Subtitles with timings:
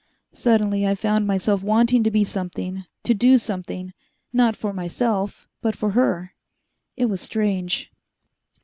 [0.33, 3.93] Suddenly I found myself wanting to be something, to do something
[4.33, 6.33] not for myself, but for her.
[6.97, 7.91] It was strange.